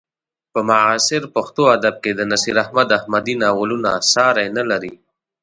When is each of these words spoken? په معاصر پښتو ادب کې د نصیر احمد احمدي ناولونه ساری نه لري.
په 0.53 0.59
معاصر 0.69 1.21
پښتو 1.35 1.63
ادب 1.77 1.95
کې 2.03 2.11
د 2.15 2.21
نصیر 2.31 2.55
احمد 2.63 2.89
احمدي 2.97 3.35
ناولونه 3.43 3.89
ساری 4.13 4.47
نه 4.57 4.63
لري. 4.71 4.93